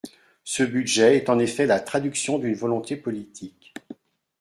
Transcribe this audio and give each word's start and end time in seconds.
Ce 0.43 0.63
budget 0.63 1.15
est 1.15 1.29
en 1.29 1.37
effet 1.37 1.67
la 1.67 1.79
traduction 1.79 2.39
d’une 2.39 2.55
volonté 2.55 2.95
politique. 2.95 3.75